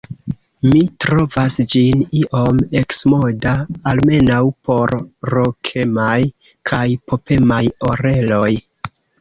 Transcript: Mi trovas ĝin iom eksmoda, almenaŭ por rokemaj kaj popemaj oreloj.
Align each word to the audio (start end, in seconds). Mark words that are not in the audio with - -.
Mi 0.67 0.79
trovas 1.03 1.57
ĝin 1.73 2.01
iom 2.21 2.61
eksmoda, 2.81 3.53
almenaŭ 3.91 4.41
por 4.71 4.95
rokemaj 5.35 6.19
kaj 6.73 6.83
popemaj 7.13 7.63
oreloj. 7.93 8.53